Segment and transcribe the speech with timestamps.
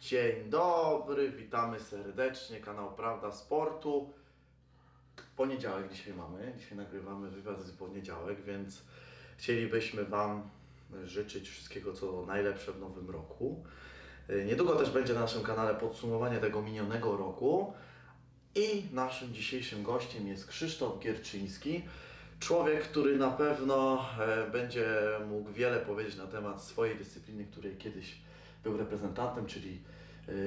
[0.00, 4.12] Dzień dobry, witamy serdecznie, kanał Prawda Sportu.
[5.36, 8.82] Poniedziałek dzisiaj mamy, dzisiaj nagrywamy wywiad z poniedziałek, więc
[9.38, 10.50] chcielibyśmy Wam
[11.04, 13.64] życzyć wszystkiego co najlepsze w nowym roku.
[14.46, 17.72] Niedługo też będzie na naszym kanale podsumowanie tego minionego roku.
[18.54, 21.82] I naszym dzisiejszym gościem jest Krzysztof Gierczyński.
[22.38, 24.86] Człowiek, który na pewno e, będzie
[25.28, 28.29] mógł wiele powiedzieć na temat swojej dyscypliny, której kiedyś
[28.62, 29.80] był reprezentantem, czyli,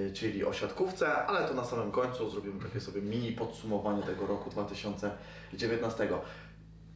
[0.09, 4.27] e, czyli o siatkówce, ale to na samym końcu zrobimy takie sobie mini podsumowanie tego
[4.27, 6.07] roku 2019.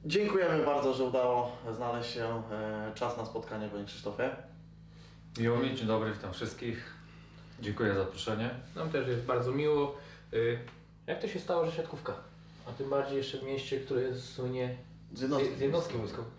[0.05, 4.29] Dziękujemy bardzo, że udało znaleźć się e, czas na spotkanie, Panie Krzysztofie.
[5.39, 6.93] Miło mi, dzień dobry, witam wszystkich.
[7.61, 8.49] Dziękuję za zaproszenie.
[8.75, 9.95] Nam też jest bardzo miło.
[10.33, 10.59] Y,
[11.07, 12.13] Jak to się stało, że siatkówka?
[12.69, 14.77] A tym bardziej jeszcze w mieście, które słynie
[15.13, 15.55] Z jednostki.
[15.55, 16.31] z jednostki wojskowej.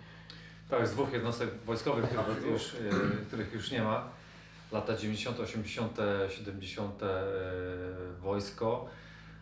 [0.71, 2.79] Tak, z dwóch jednostek wojskowych, których już, e,
[3.27, 4.09] których już nie ma.
[4.73, 5.97] Lata 90., 80.,
[6.29, 7.03] 70.
[7.03, 7.07] e,
[8.21, 8.89] wojsko,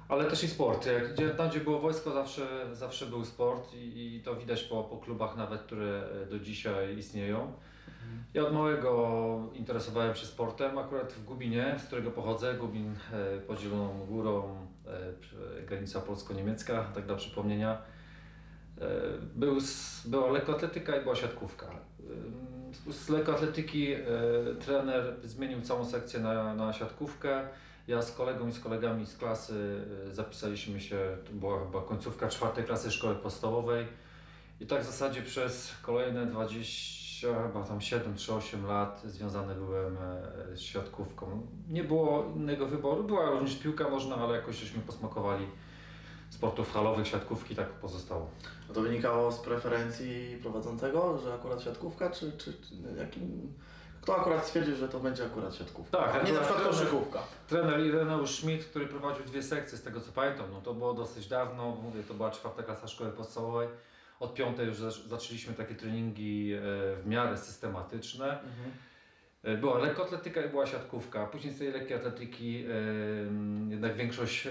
[0.09, 0.87] ale też i sport.
[0.87, 4.85] Jak, gdzie, tam, gdzie było wojsko, zawsze, zawsze był sport i, i to widać po,
[4.85, 7.53] po klubach nawet, które e, do dzisiaj istnieją.
[8.35, 12.55] Ja od małego interesowałem się sportem, akurat w Gubinie, z którego pochodzę.
[12.55, 14.67] Gubin e, pod Zieloną Górą,
[15.59, 17.83] e, granica polsko-niemiecka, tak dla przypomnienia.
[19.35, 19.59] Był,
[20.05, 21.67] była lekkoatletyka i była siatkówka.
[22.91, 23.99] Z lekkoatletyki e,
[24.61, 27.49] trener zmienił całą sekcję na, na siatkówkę.
[27.89, 32.29] Ja z kolegą i z kolegami z klasy e, zapisaliśmy się, to była chyba końcówka
[32.29, 33.87] czwartej klasy szkoły podstawowej.
[34.61, 39.97] I tak w zasadzie przez kolejne 20, chyba tam 7 czy 8 lat związany byłem
[39.97, 41.47] e, z siatkówką.
[41.69, 45.47] Nie było innego wyboru, była również piłka nożna, ale jakoś żeśmy posmakowali
[46.31, 48.31] sportów halowych, siatkówki, tak pozostało.
[48.71, 53.53] A to wynikało z preferencji prowadzącego, że akurat siatkówka, czy, czy, czy jakim...
[54.01, 55.99] Kto akurat stwierdził, że to będzie akurat siatkówka?
[55.99, 57.23] Tak, nie na przykład trener- koszykówka.
[57.49, 61.27] Trener Ireneusz Schmidt, który prowadził dwie sekcje, z tego co pamiętam, no to było dosyć
[61.29, 63.69] dawno, mówię, to była czwarta klasa szkoły podstawowej.
[64.21, 66.59] Od piątej już zac- zaczęliśmy takie treningi e,
[66.97, 68.39] w miarę systematyczne.
[69.43, 71.27] E, Była lekkoatletyka i była siatkówka.
[71.27, 72.65] Później z tej lekkiej atletyki
[73.71, 74.51] jednak większość e,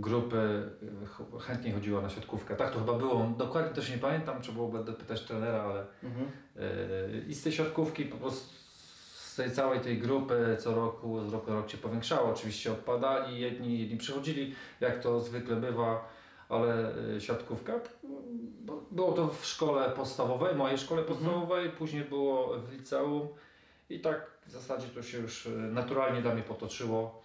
[0.00, 0.36] grupy
[1.02, 2.56] e, ch- chętnie chodziła na siatkówkę.
[2.56, 3.32] Tak to chyba było.
[3.38, 6.26] Dokładnie też nie pamiętam, trzeba byłoby dopytać trenera, ale Mhm.
[6.56, 8.54] Yy, I z tej siatkówki po prostu
[9.14, 12.30] z tej całej tej grupy co roku, z roku na rok się powiększało.
[12.30, 16.08] Oczywiście odpadali, jedni, jedni przychodzili, jak to zwykle bywa,
[16.48, 17.72] ale yy, siatkówka,
[18.90, 23.28] było to w szkole podstawowej, mojej szkole podstawowej, później było w liceum
[23.90, 27.22] i tak w zasadzie to się już naturalnie dla mnie potoczyło,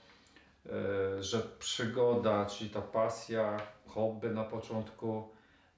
[1.20, 5.30] że przygoda, czyli ta pasja, hobby na początku,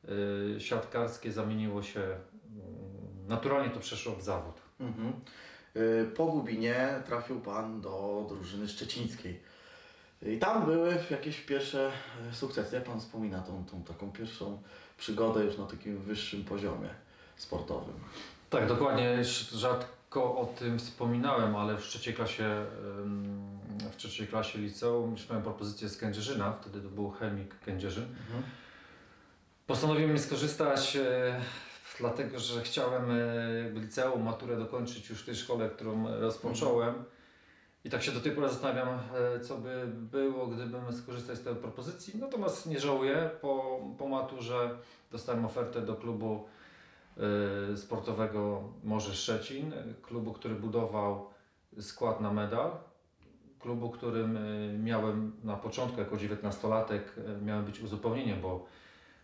[0.03, 4.55] yy, siatkarskie zamieniło się mm, naturalnie to przeszło w zawód.
[4.79, 5.13] Mhm.
[5.75, 9.41] Y, Po Gubinie trafił Pan do drużyny szczecińskiej.
[10.21, 11.91] I tam były jakieś pierwsze
[12.31, 12.75] e, sukcesy.
[12.75, 14.61] Jak Pan wspomina tą, tą taką pierwszą
[14.97, 16.89] przygodę już na takim wyższym poziomie
[17.35, 17.93] sportowym?
[18.49, 19.23] Tak, dokładnie.
[19.53, 22.65] Rzadko o tym wspominałem, ale w trzeciej klasie,
[22.99, 23.46] ym,
[23.97, 28.15] w trzeciej klasie liceum już miałem propozycję z Kędzierzyna, wtedy to był chemik Kędzierzyn.
[29.67, 31.41] Postanowiłem skorzystać, e,
[31.99, 37.03] dlatego że chciałem e, liceum, maturę dokończyć już w tej szkole, którą rozpocząłem.
[37.85, 38.99] I tak się do tej pory zastanawiam,
[39.35, 42.19] e, co by było, gdybym skorzystał z tej propozycji.
[42.19, 43.29] Natomiast nie żałuję.
[43.41, 44.77] Po, po maturze
[45.11, 46.45] dostałem ofertę do klubu
[47.75, 51.29] sportowego Morze Szczecin, klubu, który budował
[51.79, 52.71] skład na medal.
[53.59, 54.39] Klubu, którym e,
[54.77, 58.65] miałem na początku, jako 19-latek, e, miałem być uzupełnieniem, bo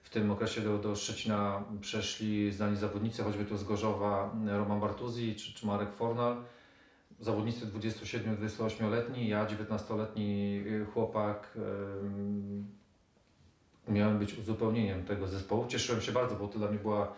[0.04, 4.80] w tym okresie do, do Szczecina przeszli znani zawodnicy, choćby tu z Gorzowa e, Roman
[4.80, 6.44] Bartuzzi czy, czy Marek Fornal.
[7.20, 11.58] Zawodnicy 27-28-letni, ja 19-letni y, chłopak.
[11.58, 12.68] em,
[13.88, 15.68] Miałem być uzupełnieniem tego zespołu.
[15.68, 17.14] Cieszyłem się bardzo, bo to dla mnie była,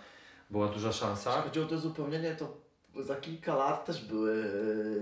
[0.50, 1.30] była duża szansa.
[1.30, 2.65] Jeśli chodzi o to zupełnienie, to
[3.00, 4.46] za kilka lat też były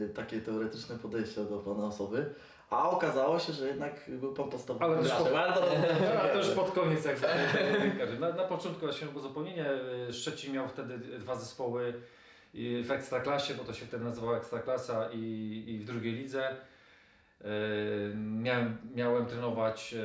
[0.05, 2.33] e, takie teoretyczne podejścia do Pana osoby,
[2.69, 5.35] a okazało się, że jednak był Pan podstawowym Ale graczem.
[6.19, 7.19] Ale to już pod koniec jak
[7.99, 8.19] każdy.
[8.19, 9.65] na, na początku się było zupełnienie.
[10.11, 11.93] Szczecin miał wtedy dwa zespoły
[12.83, 16.49] w Ekstraklasie, bo to się wtedy nazywała Ekstraklasa i, i w drugiej lidze.
[17.41, 17.45] E,
[18.15, 19.97] Miałem, miałem trenować e,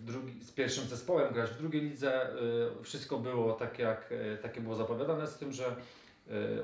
[0.00, 2.30] w drugi, z pierwszym zespołem, grać w drugiej lidze.
[2.30, 2.34] E,
[2.82, 5.74] Wszystko było tak, jak e, takie było zapowiadane, z tym, że e,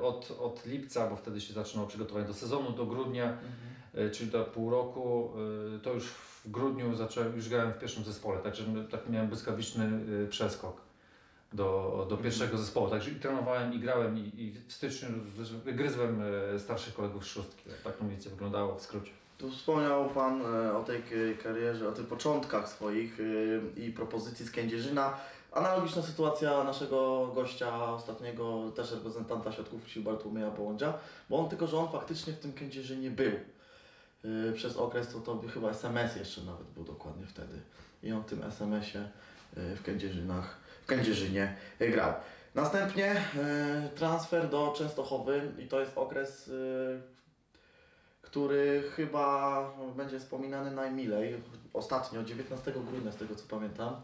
[0.02, 3.38] od, od lipca, bo wtedy się zaczynało przygotowanie do sezonu, do grudnia,
[3.94, 5.32] e, czyli do pół roku,
[5.76, 9.90] e, to już w grudniu zacząłem, już grałem w pierwszym zespole, także tak miałem błyskawiczny
[10.28, 10.86] przeskok.
[11.52, 12.90] do, do pierwszego zespołu.
[12.90, 15.08] Także i trenowałem, i grałem, i, i w styczniu
[15.64, 16.22] gryzłem
[16.58, 17.62] starszych kolegów z szóstki.
[17.84, 19.12] Tak mniej więcej wyglądało w skrócie.
[19.38, 20.42] Tu wspomniał Pan
[20.76, 21.02] o tej
[21.42, 25.18] karierze, o tych początkach swoich y, i propozycji z Kędzierzyna.
[25.56, 30.94] Analogiczna sytuacja naszego gościa ostatniego, też reprezentanta siatkówki Bartłomieja Bołądzia,
[31.30, 33.32] bo on tylko, że on faktycznie w tym Kędzierzynie był.
[34.24, 37.60] Y, Przez okres to, to chyba SMS jeszcze nawet był dokładnie wtedy.
[38.02, 39.04] I on w tym SMS-ie
[39.56, 42.12] y, w Kędzierzynach, w Kędzierzynie y, grał.
[42.54, 47.00] Następnie y, transfer do Częstochowy i to jest okres y,
[48.22, 49.62] który chyba
[49.96, 51.42] będzie wspominany najmilej.
[51.72, 53.96] Ostatnio, 19 grudnia, z tego co pamiętam,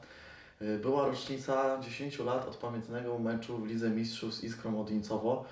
[0.83, 5.45] była rocznica 10 lat od pamiętnego meczu w Lidze Mistrzów z Iskrą Odincowo.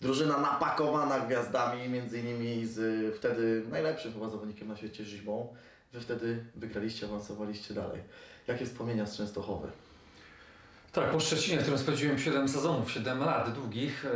[0.00, 5.54] Drużyna napakowana gwiazdami, między innymi z y, wtedy najlepszym chyba zawodnikiem na świecie Żibą.
[5.92, 8.00] Wy wtedy wygraliście, awansowaliście dalej.
[8.46, 9.68] Jakie wspomnienia z Częstochowy?
[10.92, 14.08] Tak, po Szczecinie, w którym spędziłem 7 sezonów, 7 lat długich, e,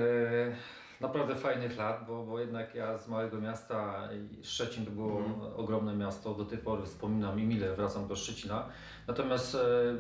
[1.01, 4.09] naprawdę fajnych lat, bo, bo jednak ja z małego miasta,
[4.43, 5.41] Szczecin to było Mhm.
[5.57, 8.67] ogromne miasto, do tej pory wspominam i mile wracam do Szczecina.
[9.07, 9.59] Natomiast e,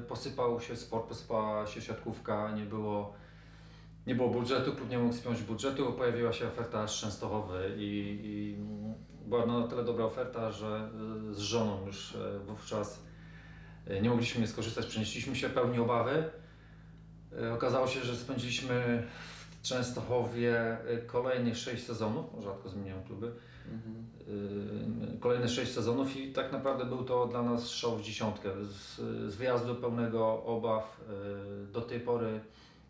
[0.09, 3.15] posypał się sport, posypała się siatkówka, nie było,
[4.07, 8.57] nie było budżetu, klub nie mógł spiąć budżetu, pojawiła się oferta z Częstochowy i, i
[9.29, 10.91] była na tyle dobra oferta, że
[11.31, 13.03] e, z żoną już e, wówczas
[13.87, 16.25] e, nie mogliśmy skorzystać, przenieśliśmy się pełni obawy.
[17.55, 19.03] Okazało się, że spędziliśmy
[19.63, 20.57] Częstochowie
[20.89, 23.33] e, kolejnych 6 sezonów, rzadko zmieniam kluby,
[23.73, 24.07] Mhm.
[25.17, 28.49] e, kolejne 6 sezonów i tak naprawdę był to dla nas strzał w dziesiątkę.
[28.65, 28.97] Z,
[29.33, 31.01] z wyjazdu pełnego obaw
[31.73, 32.41] do tej pory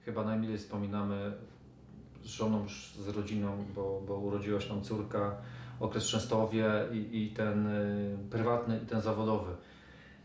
[0.04, 1.32] chyba najmilej wspominamy
[2.22, 2.66] z żoną,
[2.98, 5.36] z rodziną, bo, bo urodziła się nam córka,
[5.80, 7.68] okres Częstochowie i, i ten
[8.30, 9.52] prywatny i ten zawodowy.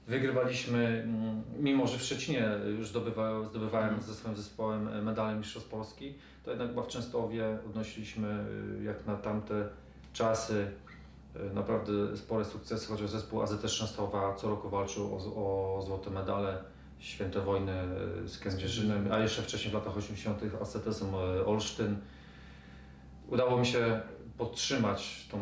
[0.07, 6.13] Wygrywaliśmy, mm, mimo że w Szczecinie już zdobywa, zdobywałem ze swoim zespołem medale Mistrzostw Polski,
[6.44, 8.46] to jednak w Częstochowie odnosiliśmy
[8.80, 9.69] y, jak na tamte
[10.13, 10.68] czasy
[11.36, 16.63] y, naprawdę spore sukcesy, chociaż zespół AZS Częstochowa co roku walczył o, o złote medale
[17.00, 17.74] Święte Wojny
[18.25, 20.42] z Kędzierzynem, a jeszcze wcześniej w latach 80.
[20.62, 21.16] AZS-em
[21.46, 21.98] Olsztyn.
[23.28, 24.01] Udało mi się
[24.38, 25.38] podtrzymać tą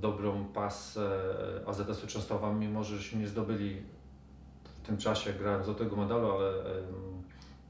[0.00, 1.10] dobrą pasę
[1.66, 3.82] AZS-u Częstochowa, mimo że żeśmy nie zdobyli
[4.82, 6.52] w tym czasie, grałem złotego medalu, ale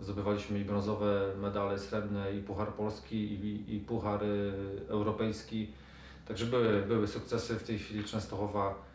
[0.00, 4.52] zdobywaliśmy i brązowe medale srebrne, i Puchar Polski, i, i Puchar y,
[4.88, 5.72] Europejski.
[6.28, 7.54] Także były, były sukcesy.
[7.54, 8.88] W tej chwili Częstochowa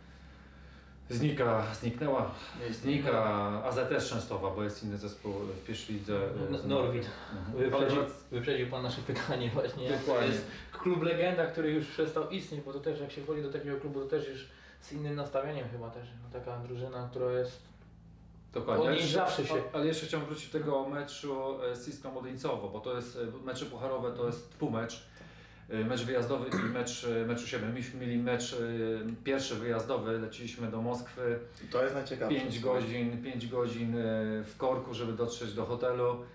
[1.09, 2.31] znika, zniknęła,
[2.71, 3.23] znika
[3.63, 6.13] AZS Częstochowa, bo jest inny zespół w pierwszej lidze.
[6.13, 7.05] y, N- Norwid.
[7.37, 7.57] Mhm.
[7.57, 9.89] Ale Wyprzedził, wyprzedził Pan nasze pytanie właśnie.
[9.91, 10.27] To Dokładnie.
[10.27, 13.77] jest klub legenda, który już przestał istnieć, bo to też jak się wchodzi do takiego
[13.79, 14.47] klubu, to też już
[14.81, 16.07] z innym nastawieniem chyba też.
[16.23, 17.61] No, Taka drużyna, która jest
[18.53, 18.85] Dokładnie.
[18.89, 22.69] Od jeszcze- zawsze się- Ale jeszcze chciałem wrócić do tego meczu e, z Iskrą Modyńcowo,
[22.69, 25.03] bo to jest e, mecze pucharowe, to jest dwumecz.
[25.69, 27.67] E, Mecz wyjazdowy i mecz, e, mecz u siebie.
[27.67, 28.57] Myśmy mieli mecz e,
[29.23, 31.39] pierwszy wyjazdowy, leciliśmy do Moskwy,
[31.71, 32.39] to jest najciekawsze.
[32.39, 33.95] 5 godzin, 5 godzin
[34.45, 36.25] w korku, żeby dotrzeć do hotelu.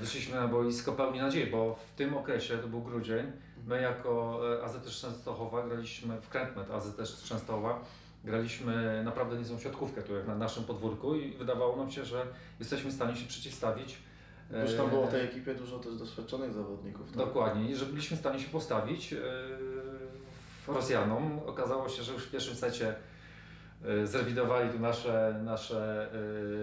[0.00, 3.32] Wyszliśmy na boisko pełni nadziei, bo w tym okresie, to był grudzień,
[3.66, 7.84] my jako e, AZS Częstochowa graliśmy w Krętmet AZS Częstochowa,
[8.24, 12.26] graliśmy naprawdę niezłą siatkówkę tu jak na naszym podwórku i wydawało nam się, że
[12.58, 13.98] jesteśmy w stanie się przeciwstawić.
[14.54, 17.06] E, Już tam było w tej ekipie dużo też doświadczonych zawodników.
[17.06, 17.16] tak?
[17.16, 19.20] Dokładnie, i że byliśmy w stanie się postawić yy,
[20.66, 21.40] Rosjanom.
[21.46, 22.94] Okazało się, że już w pierwszym secie
[23.84, 26.10] yy, zrewidowali tu nasze, nasze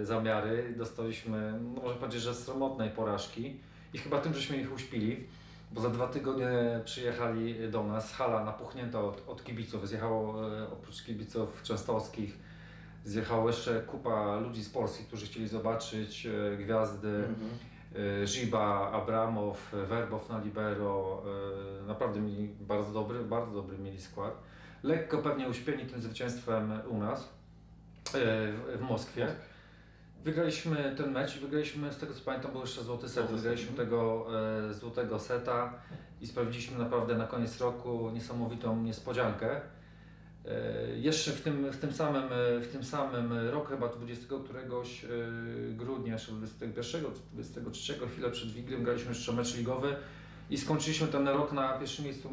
[0.04, 0.74] zamiary.
[0.78, 3.60] Dostaliśmy, no można powiedzieć, że sromotnej porażki
[3.94, 5.28] i chyba tym, żeśmy ich uśpili,
[5.72, 9.88] bo za dwa tygodnie przyjechali do nas, hala napuchnięta od, od kibiców.
[9.88, 10.36] Zjechało
[10.72, 12.38] oprócz kibiców częstochowskich
[13.06, 17.08] zjechało jeszcze kupa ludzi z Polski, którzy chcieli zobaczyć gwiazdy.
[17.08, 17.34] Mhm.
[17.34, 17.73] Y,
[18.24, 21.24] Żyba, Abramow, Werbow na libero,
[21.84, 24.34] y, naprawdę mieli bardzo dobry, bardzo dobry mieli skład.
[24.84, 27.28] Lekko pewnie uśpieni tym zwycięstwem u nas y,
[28.78, 29.28] w, Moskwie.
[30.24, 33.32] Wygraliśmy ten mecz i wygraliśmy, z tego co pamiętam, był jeszcze złoty set.
[33.32, 33.88] Wygraliśmy mhm.
[33.88, 34.28] tego
[34.70, 35.74] e, złotego seta
[36.22, 39.62] i sprawiliśmy naprawdę na koniec roku niesamowitą niespodziankę.
[40.48, 45.06] E, jeszcze w tym, w tym samym, e, w tym samym roku, chyba 20 któregoś
[45.06, 45.08] e,
[45.74, 49.96] grudnia, czy 21, 23, chwilę przed Wiglem, graliśmy jeszcze mecz ligowy
[50.50, 52.30] i skończyliśmy ten rok na pierwszym miejscu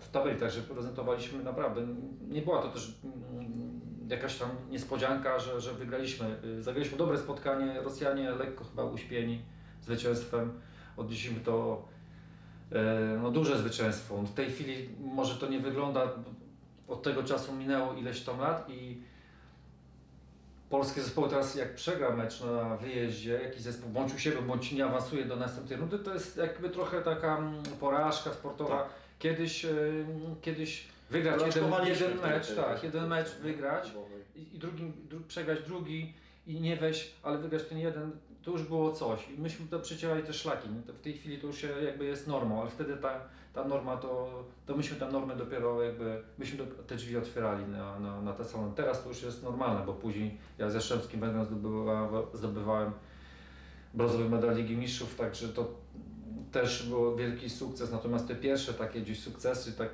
[0.00, 1.86] w tabeli, także prezentowaliśmy naprawdę,
[2.28, 6.36] nie była to też mm, jakaś tam niespodzianka, że, że wygraliśmy.
[6.60, 9.42] Zagraliśmy dobre spotkanie, Rosjanie lekko chyba uśpieni
[9.82, 10.52] zwycięstwem,
[10.96, 11.88] odnieśliśmy to
[13.22, 14.22] no, duże zwycięstwo.
[14.22, 16.12] W tej chwili może to nie wygląda,
[16.88, 19.02] od tego czasu minęło ileś tam lat i
[20.70, 24.84] polskie zespoły teraz jak przegra mecz na wyjeździe, jakiś zespół bądź u siebie, bądź nie
[24.84, 28.78] awansuje do następnej rundy, to jest jakby trochę taka mm, porażka sportowa.
[28.78, 28.88] Tak.
[29.18, 30.04] Kiedyś, y,
[30.42, 33.92] kiedyś wygrać jeden, Porażkowaliśmy jeden mecz, tej- tak, tej- jeden tej- mecz wygrać
[34.36, 36.12] i, i drugi, dru, przegrać drugi
[36.46, 38.10] i nie wejść, ale wygrać ten jeden,
[38.44, 39.28] to już było coś.
[39.30, 40.68] I myśmy to przecierali te szlaki.
[40.86, 43.20] To w tej chwili to już się jakby jest normą, ale wtedy ta,
[43.54, 48.20] ta norma to, to myśmy tę normę dopiero jakby, myśmy te drzwi otwierali na, na,
[48.20, 48.72] na te salony.
[48.76, 52.92] Teraz to już jest normalne, bo później ja z Jastrzębskim Węglem zdobywałem, zdobywałem
[53.94, 55.68] brązowy medal Ligi Mistrzów, także to
[56.52, 59.88] też był wielki sukces, natomiast te pierwsze takie gdzieś sukcesy, tak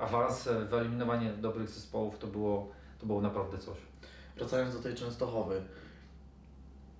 [0.00, 2.70] awanse, wyeliminowanie dobrych zespołów to było,
[3.00, 3.76] to było naprawdę coś.
[4.36, 5.62] Wracając do tej Częstochowy,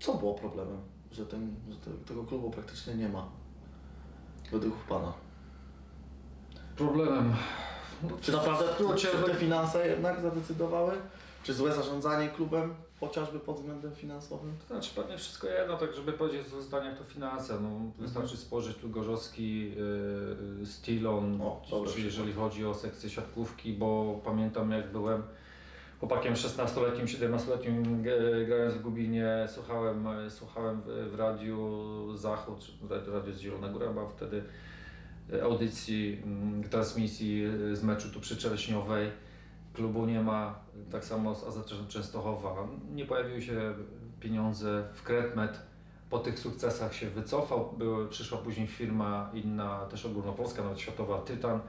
[0.05, 0.77] co było problemem,
[1.13, 3.29] że, ten, że te, tego klubu praktycznie nie ma?
[4.53, 5.13] Według Pana.
[6.77, 7.35] Problemem.
[8.03, 10.93] No, Czy naprawdę Kurczę, czy no- te finanse jednak zadecydowały?
[11.43, 14.57] Czy złe zarządzanie klubem, chociażby pod względem finansowym?
[14.69, 17.61] To znaczy pewnie wszystko jedno, tak żeby powiedzieć w zdaniach to finanse.
[17.61, 17.69] No,
[17.99, 19.71] wystarczy spojrzeć tu Gorzowski,
[20.61, 21.63] yy, Stilon, O,
[21.95, 25.23] czy, jeżeli chodzi o sekcję siatkówki, bo pamiętam jak byłem
[26.01, 33.69] chłopakiem 16-letnim, 17-letnim e, grając w Gubinie, słuchałem, słuchałem w, radiu Zachód, radio, z Zielona
[33.69, 34.45] Góra, była wtedy
[35.33, 39.11] e, audycji, mm, transmisji e, z meczu tu przy Czereśniowej.
[39.75, 40.61] Klubu nie ma,
[40.91, 41.59] tak samo z AZ
[41.89, 42.69] Częstochowa.
[42.93, 43.75] Nie pojawiły się
[44.21, 45.61] pieniądze w Kretmet.
[46.11, 47.79] Po tych sukcesach się wycofał.
[48.11, 51.61] Przyszła później firma inna, też ogólnopolska, nawet światowa, Tytan.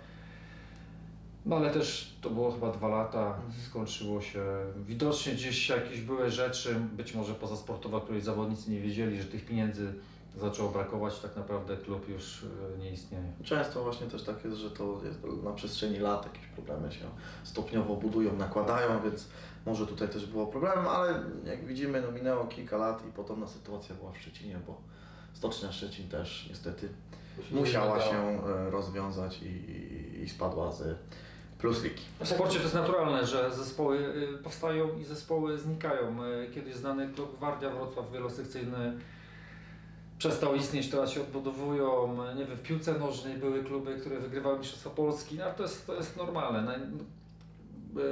[1.45, 3.37] No ale też to było chyba dwa lata,
[3.69, 4.43] skończyło się.
[4.77, 9.45] Widocznie gdzieś jakieś były rzeczy, być może pozasportowe, o których zawodnicy nie wiedzieli, że tych
[9.45, 9.93] pieniędzy
[10.37, 11.19] zaczęło brakować.
[11.19, 12.43] Tak naprawdę klub już
[12.75, 13.31] e, nie istnieje.
[13.43, 17.05] Często właśnie też tak jest, że to jest na przestrzeni lat jakieś problemy się
[17.43, 19.27] stopniowo budują, nakładają, więc
[19.65, 23.95] może tutaj też było problemem, ale jak widzimy, no minęło kilka lat i podobna sytuacja
[23.95, 24.81] była w Szczecinie, bo
[25.33, 26.89] Stocznia Szczecin też niestety
[27.51, 30.97] musiała się e, rozwiązać i, i, i spadła z
[31.65, 32.01] Plus Ligi.
[32.23, 36.23] W sporcie to jest naturalne, że zespoły y, powstają i zespoły znikają.
[36.25, 38.93] Y, Kiedyś znany klub Gwardia Wrocław wielosekcyjny
[40.17, 42.17] przestał istnieć, teraz się odbudowują.
[42.35, 45.87] Nie wiem, w piłce nożnej były kluby, które wygrywały Mistrzostwa Polski, no, ale to jest,
[45.87, 46.79] to jest normalne.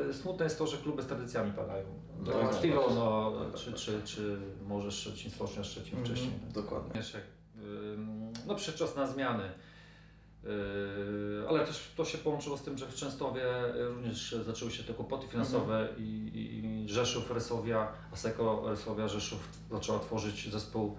[0.10, 1.86] Y, Smutne jest to, że kluby z tradycjami padają.
[2.26, 2.96] No, Tak, tak, Stilo, tak.
[2.96, 6.40] no, Tak, czy, tak, czy, czy może Szczecin, Stocznia Szczecin Mhm, wcześniej.
[6.54, 7.02] Dokładnie.
[8.48, 9.44] No przyszedł czas na zmiany.
[10.44, 13.44] Yy, Ale też to się połączyło z tym, że w Częstowie
[13.80, 19.40] również zaczęły się te kłopoty finansowe i, i, i Rzeszów, Resowia, Aseko Resowia, Rzeszów
[19.72, 20.98] zaczęła tworzyć zespół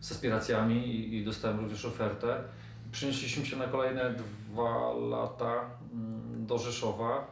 [0.00, 2.44] z aspiracjami i, i dostałem również ofertę.
[2.92, 7.26] Przenieśliśmy się na kolejne dwa lata mm, do Rzeszowa.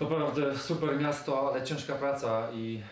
[0.00, 2.82] Naprawdę super miasto, ale ciężka praca i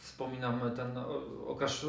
[0.00, 1.86] wspominam ten o- okrasz,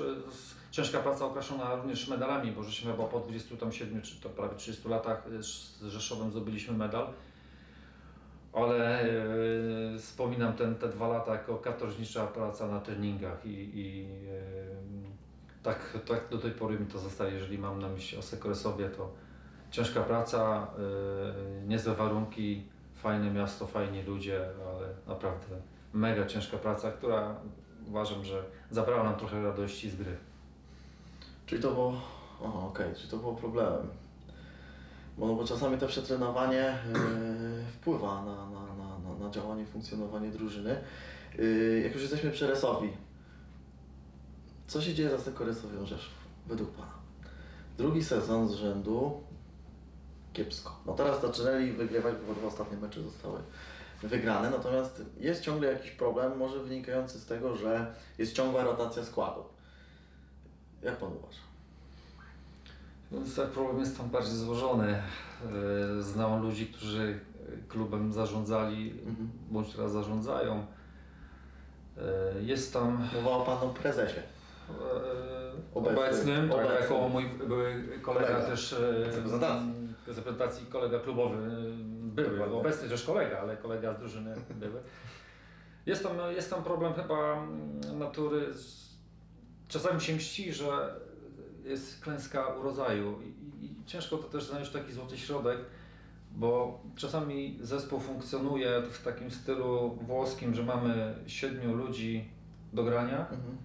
[0.73, 5.27] ciężka praca okraszona również medalami, bo żeśmy chyba po 27 czy to prawie 30 latach
[5.27, 7.07] y, z Rzeszowem zdobyliśmy medal.
[8.53, 9.07] Ale e,
[9.99, 16.29] wspominam ten, te dwa lata jako katorżnicza praca na treningach i, i e, tak, tak
[16.31, 19.11] do tej pory mi to zostaje, jeżeli mam na myśli Osekoresowie, to
[19.71, 20.67] ciężka praca,
[21.63, 22.63] e, niezłe warunki,
[22.95, 25.55] fajne miasto, fajni ludzie, ale naprawdę
[25.93, 27.35] mega ciężka praca, która
[27.87, 30.17] uważam, że zabrała nam trochę radości z gry.
[31.45, 32.01] Czyli to było,
[32.41, 33.87] o, okej, czyli to było problemem.
[35.17, 36.77] Bo, no, bo czasami to przetrenowanie e,
[37.73, 40.81] wpływa na, na, na, na, działanie, funkcjonowanie drużyny.
[41.39, 41.43] E,
[41.79, 42.89] jak już jesteśmy przy Resowi,
[44.67, 46.13] co się dzieje za tylko Resowią Rzeszów,
[46.47, 46.93] według Pana?
[47.77, 49.23] Drugi sezon z rzędu
[50.33, 50.79] kiepsko.
[50.85, 53.39] No teraz zaczynali wygrywać, bo dwa ostatnie mecze zostały
[54.03, 59.52] wygrane, natomiast jest ciągle jakiś problem, może wynikający z tego, że jest ciągła rotacja składu.
[60.83, 61.39] Jak Pan uważa?
[63.11, 64.87] No, tak, problem jest tam bardziej złożony.
[65.97, 67.19] E, Znam ludzi, którzy
[67.67, 69.29] klubem zarządzali, Mhm.
[69.51, 70.65] bądź teraz zarządzają.
[71.97, 74.19] E, Jest tam Mowa Pan o prezesie.
[74.19, 74.73] e,
[75.75, 75.97] Obecny.
[75.99, 76.81] obecnym, tak, Obecny.
[76.81, 78.45] jako mój były kolega, Kolega.
[78.45, 80.65] też Z reprezentacji.
[80.65, 81.37] kolega klubowy
[82.01, 82.57] były, Dokładnie.
[82.57, 84.79] obecny też kolega, ale kolega z drużyny były.
[85.85, 88.53] Jest tam, jest tam problem chyba mm, natury,
[89.67, 90.95] czasami się mści, że
[91.65, 93.27] jest klęska urodzaju i,
[93.65, 95.57] i, ciężko to też znaleźć taki złoty środek,
[96.35, 102.25] bo czasami zespół funkcjonuje w takim stylu włoskim, że mamy siedmiu ludzi
[102.73, 103.57] do grania, Mhm.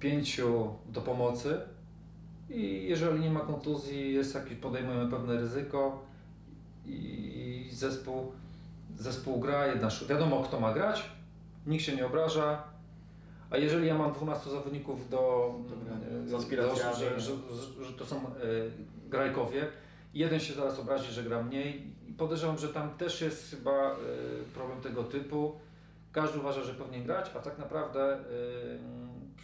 [0.00, 1.60] pięciu do pomocy
[2.50, 6.02] i jeżeli nie ma kontuzji, jest jakieś, podejmujemy pewne ryzyko
[6.86, 8.32] i zespół,
[8.98, 11.10] zespół gra, jedna, wiadomo kto ma grać,
[11.66, 12.62] nikt się nie obraża,
[13.50, 16.96] A jeżeli ja mam 12 zawodników do, Dobra, z aspiracjami.
[16.96, 17.32] że, że,
[17.84, 18.20] że, to są e,
[19.08, 19.66] grajkowie,
[20.14, 23.96] jeden się zaraz obrazi, że gra mniej i podejrzewam, że tam też jest chyba e,
[24.54, 25.52] problem tego typu.
[26.12, 28.18] Każdy uważa, że powinien grać, a tak naprawdę e,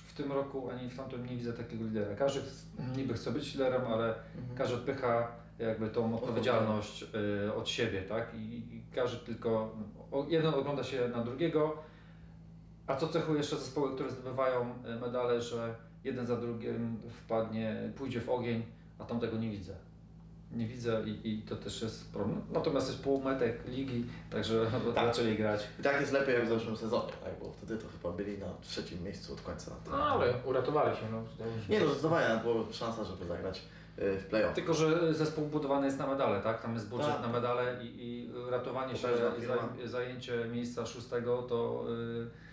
[0.09, 2.15] w tym roku ani w tamtym nie widzę takiego lidera.
[2.17, 2.41] Każdy
[2.97, 4.07] niby chce być liderem, ale
[4.39, 4.57] Mhm.
[4.59, 7.07] każdy odpycha jakby tą odpowiedzialność
[7.57, 8.35] od siebie, tak?
[8.35, 8.39] I,
[8.77, 9.77] i każdy tylko,
[10.29, 11.77] jeden ogląda się na drugiego,
[12.87, 15.75] a co cechuje jeszcze zespoły, które zdobywają y, medale, że
[16.05, 18.63] jeden za drugim wpadnie, pójdzie w ogień,
[18.99, 19.75] a tam tego nie widzę.
[20.53, 22.41] Nie widzę i, i to też jest problem.
[22.53, 25.07] Natomiast jest półmetek ligi, także Tak.
[25.15, 25.61] zaczęli grać.
[25.81, 27.33] I tak jest lepiej jak w zeszłym sezonie, tak?
[27.41, 29.71] bo wtedy to chyba byli na trzecim miejscu od końca.
[29.91, 31.03] No ale uratowali się.
[31.13, 31.23] No,
[31.69, 33.63] Nie no, zdecydowanie była szansa, żeby zagrać
[33.99, 34.55] y, w playoff.
[34.55, 36.63] Tylko, że zespół budowany jest na medale, tak?
[36.63, 37.23] Tam jest budżet Tak.
[37.23, 39.09] na medale i, i ratowanie się
[39.47, 42.44] zaj, zajęcie miejsca szóstego to y,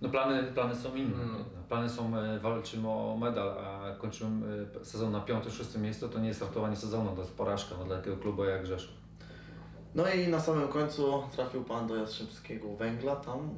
[0.00, 1.22] no plany, plany są inne.
[1.22, 1.44] Mm.
[1.68, 6.18] Plany są, y, walczymy o medal, a kończymy y, sezon na piątym, szóstym miejscu, to
[6.18, 8.94] nie jest ratowanie sezonu, to jest porażka no, dla takiego klubu jak Rzeszów.
[9.94, 13.50] No i na samym końcu trafił Pan do Jastrzębskiego Węgla, tam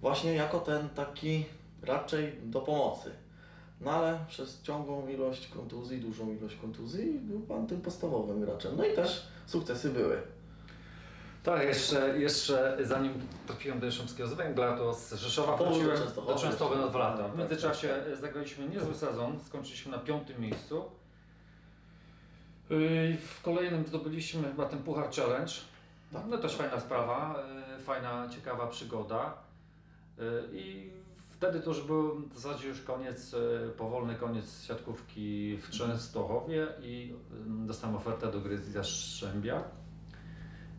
[0.00, 1.44] właśnie jako ten taki
[1.82, 3.10] raczej do pomocy.
[3.80, 8.72] No ale przez ciągłą ilość kontuzji, dużą ilość kontuzji był Pan tym podstawowym graczem.
[8.76, 10.22] No i też sukcesy były.
[11.46, 13.12] Tak, jeszcze, jeszcze zanim
[13.46, 17.22] trafiłem do Jastrzębskiego z Węgla, to z Rzeszowa wróciłem do Częstochowy na dwa lata.
[17.22, 20.84] Tak, W międzyczasie zagraliśmy niezły sezon, skończyliśmy na piątym miejscu.
[22.70, 25.52] Yy, W kolejnym zdobyliśmy chyba ten Puchar Challenge.
[26.12, 26.22] Tak.
[26.28, 27.42] No też fajna sprawa,
[27.76, 29.34] yy, fajna, ciekawa przygoda.
[30.18, 30.90] Yy, I
[31.30, 33.34] wtedy to już był w zasadzie już koniec,
[33.76, 37.14] powolny koniec siatkówki w Częstochowie i
[37.46, 39.64] dostałem ofertę do gry z Jastrzębia.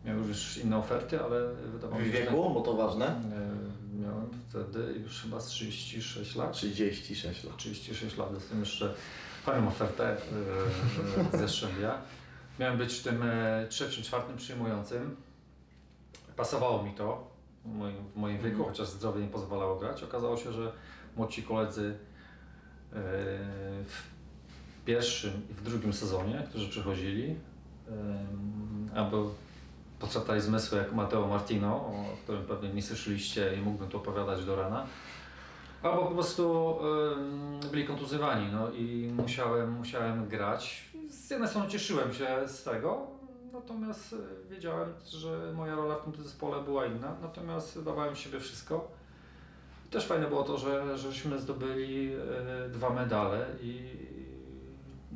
[0.04, 2.22] Miałem już inne oferty, ale wydawało W mi się, że...
[2.24, 3.20] wieku, bo to ważne,
[3.94, 6.52] Yy, Miałem wtedy już chyba z 36 lat.
[6.52, 7.56] 36 lat.
[7.56, 8.94] 36 lat, dostałem jeszcze
[9.44, 10.16] fajną ofertę
[11.38, 11.98] ze Szczębia.
[12.58, 15.16] Miałem być tym e, trzecim, czwartym przyjmującym.
[16.36, 17.30] Pasowało mi to
[17.64, 18.68] w moim, w moim wieku, Mhm.
[18.70, 20.02] chociaż zdrowie nie pozwalało grać.
[20.02, 20.72] Okazało się, że
[21.16, 21.98] młodsi koledzy
[23.86, 24.02] w
[24.84, 27.36] pierwszym i w drugim sezonie, którzy przychodzili, yy,
[28.94, 29.30] albo
[30.00, 34.56] potrzaktali zmysły jak Matteo Martino, o którym pewnie nie słyszeliście i mógłbym to opowiadać do
[34.56, 34.86] rana.
[35.82, 36.76] Albo po prostu
[37.16, 40.90] ym, byli kontuzjowani no i musiałem, musiałem grać.
[41.10, 43.06] Z jednej strony cieszyłem się z tego,
[43.52, 44.16] natomiast y,
[44.50, 48.88] wiedziałem, że moja rola w tym zespole była inna, natomiast dawałem siebie wszystko.
[49.86, 53.96] I też fajne było to, że żeśmy zdobyli y, dwa medale i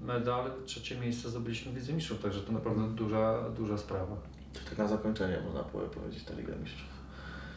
[0.03, 4.17] medal, trzecie miejsce zdobyliśmy w Lidze Mistrzów, także to naprawdę duża, duża sprawa.
[4.69, 6.89] Tak na zakończenie można powiedzieć tę Ligę Mistrzów.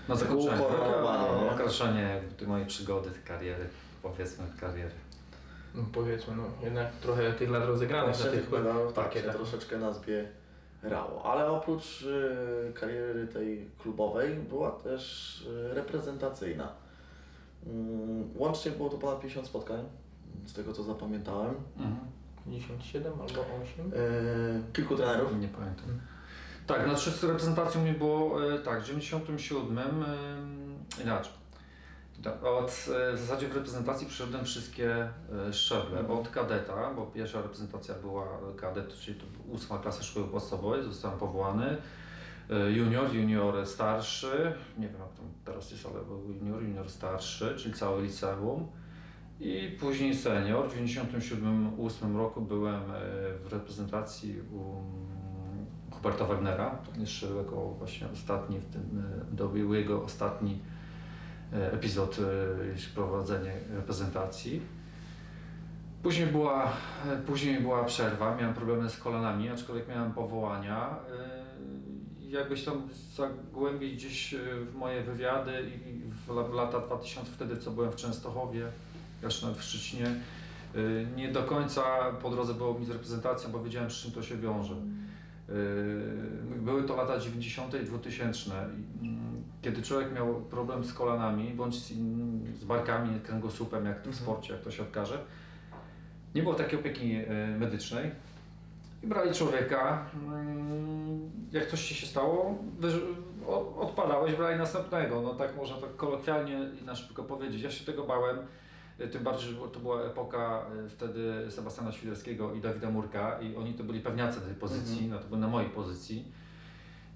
[0.09, 1.51] Na zakończenie, Ukoronowanie, nie?
[1.51, 3.67] określenie jakby tej mojej przygody, kariery,
[4.03, 4.91] powiedzmy kariery.
[5.75, 9.35] No, powiedzmy, no jednak trochę tych lat rozegranych na tych chyba tak się parkietach.
[9.35, 11.23] troszeczkę nazbierało.
[11.25, 16.71] Ale oprócz y, kariery tej klubowej była też y, reprezentacyjna.
[17.67, 19.83] Mm, łącznie było to ponad 50 spotkań,
[20.45, 21.55] z tego co zapamiętałem.
[21.77, 21.97] Mhm.
[22.45, 23.93] 57 albo 8.
[23.93, 25.39] Y, kilku trenerów.
[25.39, 25.85] Nie pamiętam.
[26.67, 31.33] Tak, znaczy z reprezentacją mi było e, tak, w 97 e, inaczej.
[32.43, 35.09] Od, e, w zasadzie w reprezentacji przeszedłem wszystkie
[35.51, 35.99] szczeble.
[35.99, 36.19] Mhm.
[36.19, 41.77] Od kadeta, bo pierwsza reprezentacja była kadet, czyli to ósma klasa szkoły podstawowej, zostałem powołany.
[42.69, 47.73] Junior, junior starszy, nie wiem jak tam teraz jest, ale był junior, junior starszy, czyli
[47.73, 48.67] całe liceum.
[49.39, 50.69] I później senior.
[50.69, 52.81] W 97-8 roku byłem
[53.43, 54.81] w reprezentacji u
[56.05, 56.77] Huberta Wagnera.
[56.97, 60.59] Jeszcze jako właśnie ostatni w tym, e, to był jego ostatni
[61.53, 64.61] e, epizod, e, prowadzenie reprezentacji.
[66.03, 66.63] Później była,
[67.07, 70.89] e, później była przerwa, miałem problemy z kolanami, aczkolwiek miałem powołania.
[70.89, 71.45] E,
[72.29, 72.81] Jakbyś tam
[73.15, 74.37] zagłębić gdzieś e,
[74.71, 75.51] w moje wywiady
[75.85, 78.65] i w, la- w lata 2000, wtedy co byłem w Częstochowie,
[79.23, 81.83] jeszcze nawet w Szczecinie, e, nie do końca
[82.21, 84.75] po drodze było mi z reprezentacją, bo wiedziałem z czym to się wiąże.
[85.49, 85.55] Yy,
[86.61, 87.73] Były to lata 90.
[87.81, 88.49] i 2000.
[89.01, 91.87] i, mm, Kiedy człowiek miał problem z kolanami, bądź z,
[92.59, 94.23] z barkami, kręgosłupem, jak to w Mhm.
[94.23, 95.19] sporcie, jak to się okaże,
[96.35, 97.25] nie było takiej opieki yy,
[97.59, 98.11] medycznej.
[99.03, 102.57] I brali człowieka, mm, jak coś ci się stało,
[103.79, 105.21] odpadałeś, brali następnego.
[105.21, 107.61] No tak można tak kolokwialnie i na szybko powiedzieć.
[107.61, 108.37] Ja się tego bałem.
[109.01, 113.55] Y, Tym bardziej, że to była epoka y, wtedy Sebastiana Świderskiego i Dawida Murka i
[113.55, 115.11] oni to byli pewniacy tej pozycji, Mhm.
[115.11, 116.31] no to byli na mojej pozycji.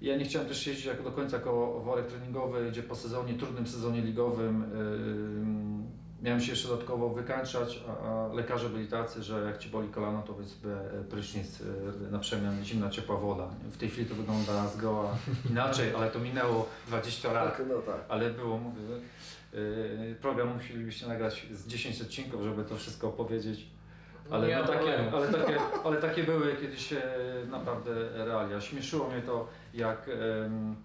[0.02, 3.66] Ja nie chciałem też jeździć jako do końca jako worek treningowy, gdzie po sezonie, trudnym
[3.66, 9.58] sezonie ligowym yy, miałem się jeszcze dodatkowo wykańczać, a, a lekarze byli tacy, że jak
[9.58, 10.74] Ci boli kolano, to weź sobie
[11.10, 13.48] prysznic yy, na przemian, zimna, ciepła woda.
[13.70, 15.16] W tej chwili to wygląda zgoła
[15.50, 17.56] inaczej, ale to minęło 20 lat.
[17.56, 18.00] Tak, no tak.
[18.08, 18.80] Ale było, mówię,
[19.52, 23.66] yy, program musielibyście nagrać z 10 odcinków, żeby to wszystko opowiedzieć.
[24.30, 27.02] Ale, no takie, ale, takie, ale takie były kiedyś e,
[27.50, 27.90] naprawdę
[28.24, 28.60] realia.
[28.60, 30.76] Śmieszyło mnie to, jak em,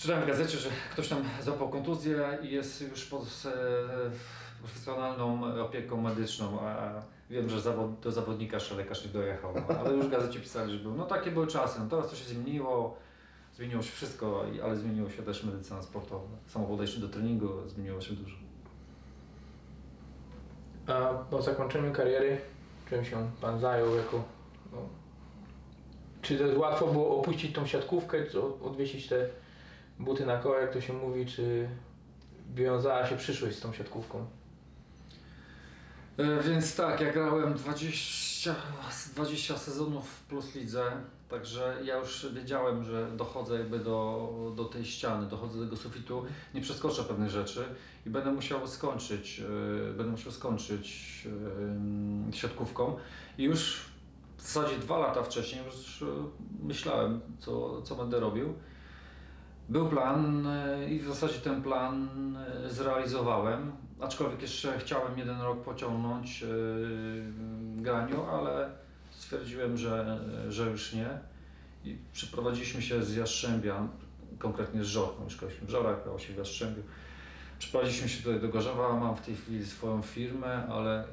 [0.00, 3.50] czytałem w gazecie, że ktoś tam złapał kontuzję i jest już pod e,
[4.58, 9.92] profesjonalną opieką medyczną, a wiem, że zawod, do zawodnika jeszcze lekarz nie dojechał, no, ale
[9.92, 10.94] już w gazecie pisali, że był.
[10.94, 12.96] No takie były czasy, no, teraz to się zmieniło,
[13.56, 16.28] zmieniło się wszystko, ale zmieniło się też medycyna sportowa.
[16.46, 18.36] Samo podejście do treningu zmieniło się dużo.
[20.86, 22.38] A po zakończeniu kariery,
[22.90, 24.24] czym się Pan zajął jako...
[24.72, 24.78] No,
[26.22, 28.18] czy łatwo było opuścić tą siatkówkę,
[28.62, 29.28] odwiesić te
[30.00, 31.68] buty na koła, jak to się mówi, czy
[32.54, 34.26] wiązała się przyszłość z tą siatkówką?
[36.18, 38.54] E, Więc tak, ja grałem 20,
[38.90, 40.92] z 20 sezonów Plus Lidze,
[41.28, 46.24] także ja już wiedziałem, że dochodzę jakby do, do tej ściany, dochodzę do tego sufitu,
[46.54, 47.64] nie przeskoczę pewnych rzeczy
[48.06, 51.28] i będę musiał skończyć, e, będę musiał skończyć
[52.30, 52.96] e, siatkówką
[53.38, 53.90] i już
[54.36, 56.04] w zasadzie dwa lata wcześniej już
[56.62, 58.54] myślałem, co, co będę robił.
[59.70, 65.62] Był plan e, i w zasadzie ten plan e, zrealizowałem, aczkolwiek jeszcze chciałem jeden rok
[65.62, 66.46] pociągnąć e,
[67.82, 68.70] graniu, ale
[69.10, 71.08] stwierdziłem, że, że już nie.
[71.84, 73.88] I przeprowadziliśmy się z Jastrzębia,
[74.38, 76.82] konkretnie z Żorką, mieszkaliśmy w Żorach, grało się w Jastrzębiu.
[77.58, 81.04] Przeprowadziliśmy się tutaj do Gorzowa, mam w tej chwili swoją firmę, ale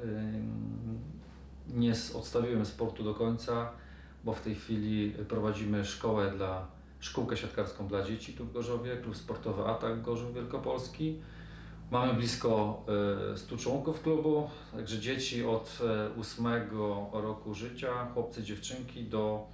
[1.68, 3.70] nie odstawiłem sportu do końca,
[4.24, 9.16] bo w tej chwili prowadzimy szkołę dla szkółkę siatkarską dla dzieci tu w Gorzowie, klub
[9.16, 11.20] sportowy Atak Gorzów Wielkopolski.
[11.90, 12.82] Mamy blisko
[13.32, 15.78] e, 100 członków klubu, także dzieci od
[16.16, 16.46] e, 8
[17.12, 19.46] roku życia, chłopcy, dziewczynki do,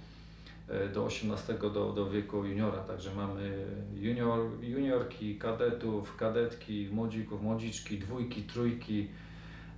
[0.67, 7.99] e, do 18 do, do wieku juniora, także mamy junior, juniorki, kadetów, kadetki, młodzików, młodziczki,
[7.99, 9.07] dwójki, trójki.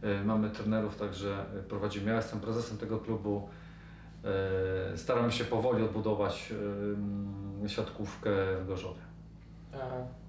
[0.02, 2.10] E, Mamy trenerów, także prowadzimy.
[2.10, 3.50] Ja jestem prezesem tego klubu.
[4.24, 6.54] E, Staramy się powoli odbudować
[7.68, 8.30] siatkówkę
[8.64, 9.02] w Gorzowie.
[9.74, 9.78] A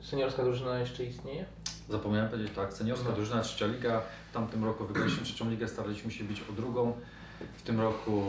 [0.05, 1.45] seniorska drużyna jeszcze istnieje?
[1.89, 3.15] Zapomniałem powiedzieć tak, seniorska No.
[3.15, 4.03] drużyna, trzecia liga.
[4.31, 6.93] W tamtym roku wygraliśmy trzecią ligę, staraliśmy się bić o drugą.
[7.57, 8.23] W tym roku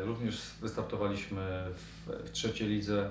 [0.00, 3.10] e, również wystartowaliśmy w, trzeciej lidze.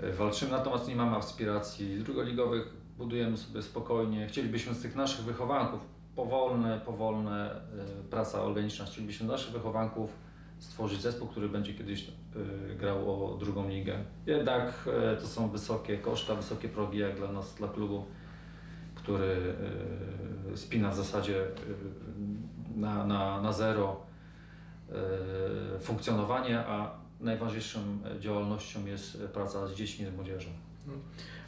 [0.00, 2.72] E, walczymy, natomiast nie mamy aspiracji drugoligowych.
[2.98, 4.26] Budujemy sobie spokojnie.
[4.26, 5.80] Chcielibyśmy z tych naszych wychowanków,
[6.16, 7.60] powolne, powolne
[8.10, 10.10] praca organiczna, chcielibyśmy naszych wychowanków
[10.58, 13.98] stworzyć zespół, który będzie kiedyś e, grał o drugą ligę.
[14.26, 18.04] Jednak e, to są wysokie koszta, wysokie progi jak dla nas, dla klubu
[19.08, 19.54] który
[20.52, 21.44] y, spina w zasadzie
[22.76, 24.08] na, na, na zero
[25.80, 26.90] funkcjonowanie, a
[27.20, 27.78] najważniejszą
[28.20, 30.50] działalnością jest praca z dziećmi, z młodzieżą.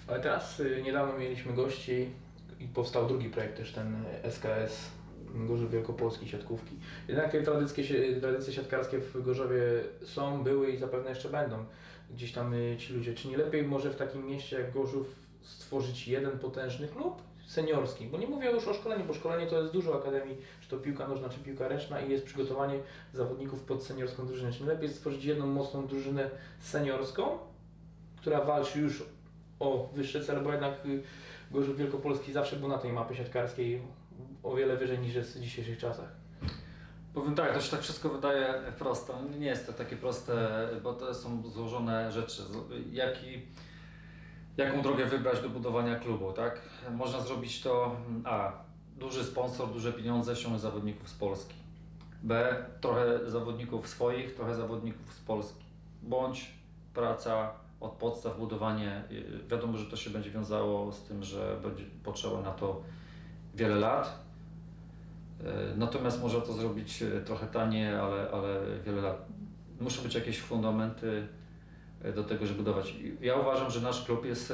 [0.09, 2.11] Ale teraz y, niedawno mieliśmy gości
[2.61, 4.91] i powstał drugi projekt też, ten SKS
[5.35, 6.77] Gorzów Wielkopolski Siatkówki.
[7.09, 7.33] Jednak
[7.77, 9.63] si- tradycje siatkarskie w Gorzowie
[10.03, 11.65] są, były i zapewne jeszcze będą.
[12.11, 15.07] Gdzieś tam y, ci ludzie, czy nie lepiej może w takim mieście jak Gorzów
[15.43, 18.07] stworzyć jeden potężny klub seniorski?
[18.07, 21.09] Bo nie mówię już o szkoleniu, bo szkolenie to jest dużo akademii, czy to piłka
[21.09, 22.79] nożna, czy piłka ręczna i jest przygotowanie
[23.13, 24.53] zawodników pod seniorską drużynę.
[24.53, 27.39] Czy nie lepiej stworzyć jedną mocną drużynę seniorską,
[28.17, 29.05] która walczy już
[29.61, 31.03] o wyższe cele, bo jednak y,
[31.51, 33.83] Gorzów Wielkopolski zawsze był na tej mapie siatkarskiej
[34.43, 36.09] o wiele wyżej niż jest w dzisiejszych czasach.
[37.15, 39.13] Powiem tak, to się tak wszystko wydaje proste.
[39.39, 42.43] Nie jest to takie proste, bo to są złożone rzeczy.
[42.93, 43.43] Jaki,
[44.57, 46.61] jaką drogę wybrać do budowania klubu, tak?
[46.91, 48.53] Można zrobić to A.
[48.97, 51.55] Duży sponsor, duże pieniądze, ściągnąć zawodników z Polski.
[52.23, 52.57] B.
[52.81, 55.65] Trochę zawodników swoich, trochę zawodników z Polski.
[56.03, 56.51] Bądź
[56.95, 59.05] praca od podstaw, budowanie.
[59.11, 62.83] y, Wiadomo, że to się będzie wiązało z tym, że będzie potrzeba na to
[63.61, 64.25] wiele lat.
[65.45, 69.27] E, Natomiast można to zrobić e, trochę taniej, ale, ale wiele lat.
[69.81, 71.29] Muszą być jakieś fundamenty
[72.03, 72.95] e, do tego, żeby budować.
[73.21, 74.53] Ja uważam, że nasz klub jest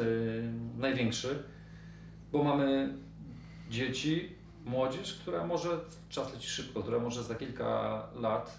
[0.78, 1.42] największy,
[2.32, 2.94] bo mamy
[3.70, 5.68] dzieci, młodzież, która może,
[6.08, 8.58] czas leci szybko, która może za kilka lat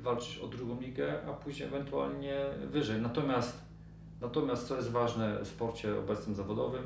[0.00, 2.36] walczyć o drugą ligę, a później ewentualnie
[2.70, 3.00] wyżej.
[3.00, 3.60] Natomiast,
[4.20, 6.82] natomiast co jest ważne w sporcie obecnym zawodowym,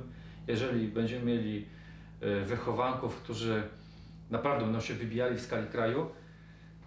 [0.49, 1.67] jeżeli będziemy mieli
[2.45, 3.63] wychowanków, którzy
[4.31, 6.11] naprawdę będą się wybijali w skali kraju,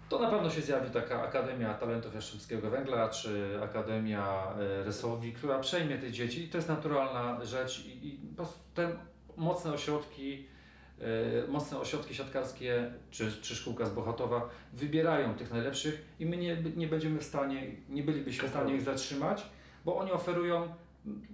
[0.08, 5.58] to na pewno się zjawi taka Akademia Talentów Jastrzębskiego Węgla, czy Akademia e, Rysowi, która
[5.58, 6.44] przejmie te dzieci.
[6.44, 8.96] I to jest naturalna rzecz i, i po prostu te
[9.36, 10.46] mocne ośrodki,
[11.00, 16.62] e, mocne ośrodki siatkarskie, czy, czy szkółka z Bochatowa wybierają tych najlepszych i my nie,
[16.76, 19.46] nie będziemy w stanie, nie bylibyśmy w stanie ich zatrzymać,
[19.84, 20.74] bo oni oferują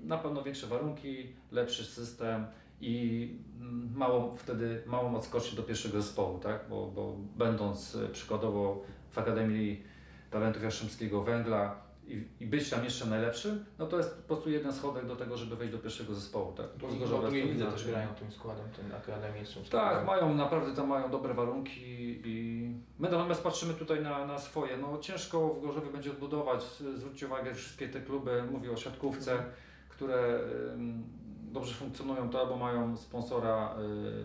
[0.04, 2.46] na pewno większe warunki, lepszy system
[2.82, 3.28] i
[3.60, 6.60] mm, mało wtedy małą odskocznię do pierwszego zespołu, tak?
[6.70, 9.82] Bo, bo będąc e, przykładowo w Akademii
[10.30, 14.72] Talentów Jastrzębskiego Węgla i, i być tam jeszcze najlepszym, no to jest po prostu jeden
[14.72, 16.66] schodek do tego, żeby wejść do pierwszego zespołu, tak?
[16.78, 19.44] Tu z I Gorzowa tu jest to widzę też grają tym składem, ten Akademii.
[19.70, 22.66] Tak, mają, naprawdę tam mają dobre warunki i
[22.98, 24.76] my natomiast patrzymy tutaj na, na swoje.
[24.76, 26.64] No ciężko w Gorzowie będzie odbudować.
[26.96, 29.44] Zwróćcie uwagę, wszystkie te kluby, mówię o siatkówce,
[29.88, 30.40] które
[30.74, 31.04] ym,
[31.52, 33.74] dobrze funkcjonują, to albo mają sponsora,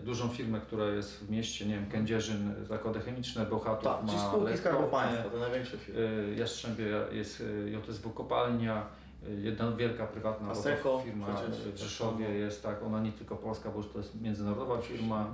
[0.04, 4.56] dużą firmę, która jest w mieście, nie wiem, Kędzierzyn, zakłady chemiczne, Bohatów Tak, ma spółki
[4.56, 6.00] Skarbu Państwa, te największe firmy.
[6.00, 8.86] y, Jastrzębie jest y, JSW Kopalnia,
[9.28, 12.38] y, jedna wielka prywatna Asseco firma przecież, w Rzeszowie tak samo.
[12.38, 15.26] jest, tak, ona nie tylko polska, bo to jest międzynarodowa firma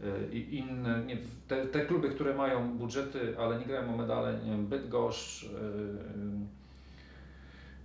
[0.00, 1.16] y, i inne, nie,
[1.48, 5.48] te, te kluby, które mają budżety, ale nie grają o medale, nie wiem, Bydgoszcz, y,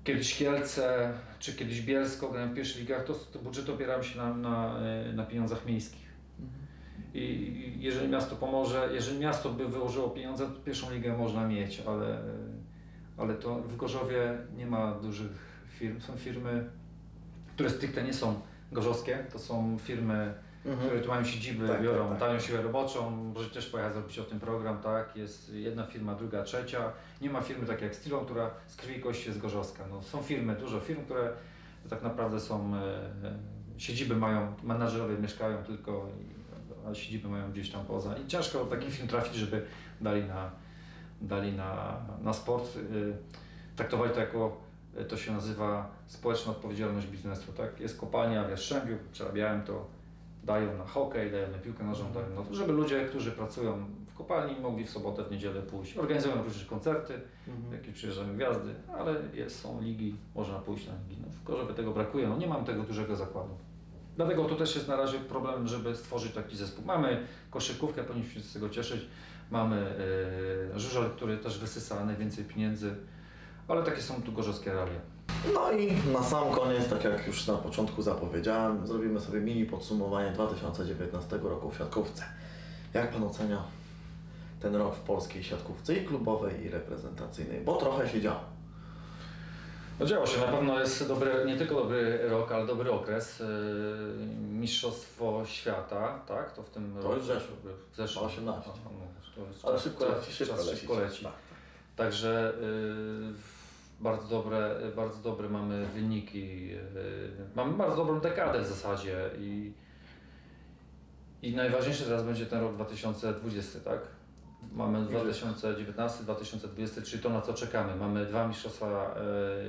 [0.07, 4.79] kiedyś Kielce, czy kiedyś Bielsko grają w pierwszych ligach, to, to budżety się na, na,
[5.09, 6.07] y, na pieniądzach miejskich.
[7.13, 12.21] I jeżeli miasto pomoże, jeżeli miasto by wyłożyło pieniądze, to pierwszą ligę można mieć, ale,
[13.17, 15.31] ale to w Gorzowie nie ma dużych
[15.79, 16.01] firm.
[16.01, 16.69] Są firmy,
[17.53, 18.41] które stricte nie są
[18.71, 20.33] gorzowskie, to są firmy,
[20.67, 20.87] Mhm.
[20.87, 22.27] które tu mają siedziby, Tak, biorą tak, tak.
[22.27, 25.15] tanią siłę roboczą, możecie też pojechać zrobić o tym program, tak?
[25.15, 26.91] Jest jedna firma, druga, trzecia.
[27.21, 29.83] Nie ma firmy tak jak Stilon, która z krwi i kości jest gorzowska.
[29.91, 31.33] No, są firmy, dużo firm, które
[31.89, 33.33] tak naprawdę są, e, e,
[33.77, 36.09] siedziby mają, menadżerowie mieszkają tylko,
[36.91, 38.17] a siedziby mają gdzieś tam poza.
[38.17, 39.65] I ciężko taki film trafić, żeby
[40.01, 40.51] dali na,
[41.21, 42.75] dali na, na sport.
[42.75, 43.13] Y,
[43.75, 44.57] Traktowali to jako,
[45.07, 47.79] to się nazywa społeczna odpowiedzialność biznesu, tak?
[47.79, 49.85] Jest kopalnia w Jastrzębiu, przerabiałem to,
[50.47, 54.13] dają na hokej, dają na piłkę nożną, dają na to, żeby ludzie, którzy pracują w
[54.17, 55.97] kopalni mogli w sobotę, w niedzielę pójść.
[55.97, 57.13] Organizują również koncerty,
[57.47, 57.73] Mhm.
[57.73, 61.21] jakieś przyjeżdżają gwiazdy, ale jest, są ligi, można pójść na ligi.
[61.21, 63.57] No, w Gorzowie tego brakuje, no nie mam tego dużego zakładu.
[64.15, 66.85] Dlatego to też jest na razie problem, żeby stworzyć taki zespół.
[66.85, 69.01] Mamy koszykówkę, powinniśmy się z tego cieszyć.
[69.51, 69.75] Mamy
[70.75, 72.95] e, żużel, który też wysysa najwięcej pieniędzy,
[73.67, 74.99] ale takie są tu gorzowskie realia.
[75.53, 80.31] No i na sam koniec, tak jak już na początku zapowiedziałem, zrobimy sobie mini podsumowanie
[80.31, 82.23] 2019 roku w siatkówce.
[82.93, 83.63] Jak Pan ocenia
[84.61, 87.61] ten rok w polskiej siatkówce i klubowej i reprezentacyjnej?
[87.61, 88.39] Bo trochę się działo.
[89.99, 93.39] No działo się, na pewno jest dobry, nie tylko dobry rok, ale dobry okres.
[93.39, 93.45] Yy,
[94.51, 96.53] Mistrzostwo świata, tak?
[96.53, 97.15] To w tym To roku.
[97.15, 97.55] już zeszło.
[97.93, 98.25] W zeszłym.
[98.25, 98.69] 18.
[98.73, 100.77] Aha, no, to jest Ale szybko leci, szybko leci.
[100.77, 101.23] szybko leci.
[101.23, 101.33] Tak.
[101.95, 103.56] Także y,
[103.99, 106.73] bardzo dobre, bardzo dobre mamy wyniki.
[106.73, 109.73] y, mamy bardzo dobrą dekadę w zasadzie i,
[111.41, 113.99] i najważniejszy teraz będzie ten rok 2020, tak?
[114.71, 117.95] Mamy 2019, 2020, czyli to na co czekamy.
[117.95, 119.15] Mamy dwa mistrzostwa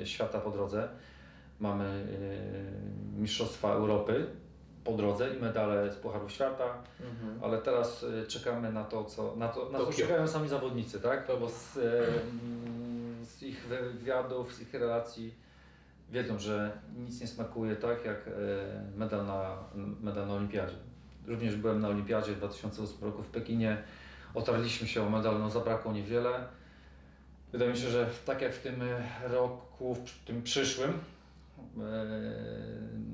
[0.02, 0.88] y, świata po drodze.
[1.60, 2.06] Mamy
[3.14, 4.26] y, mistrzostwa Europy
[4.84, 6.64] po drodze i medale z Pucharu Świata.
[7.00, 7.44] Mhm.
[7.44, 10.06] Ale teraz czekamy na to, co, na to, na co Tokio.
[10.06, 11.26] czekają sami zawodnicy, tak?
[11.40, 11.78] Bo z
[13.48, 15.34] ich wywiadów, z ich relacji
[16.10, 18.30] wiedzą, że nic nie smakuje tak jak y,
[18.96, 19.56] medal na,
[20.00, 20.76] medal na Olimpiadzie.
[21.26, 23.82] Również byłem na Olimpiadzie w 2008 roku w Pekinie.
[24.34, 26.48] Otarliśmy się o medal, no zabrakło niewiele.
[27.52, 28.82] Wydaje mi się, że tak jak w tym
[29.22, 32.06] roku, w tym przyszłym, e,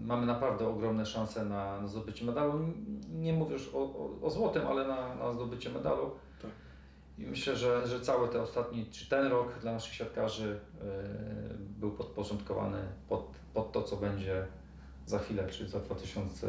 [0.05, 2.73] mamy naprawdę ogromne szanse na, na zdobycie medalu.
[3.12, 6.11] Nie mówię już o, o, o złotym, ale na, na zdobycie medalu.
[6.42, 6.51] Tak.
[7.18, 10.85] I myślę, że, że cały ten ostatni, czy ten rok dla naszych siatkarzy e,
[11.81, 14.46] był podporządkowany pod, pod to, co będzie
[15.07, 16.48] za chwilę, czyli za 2000,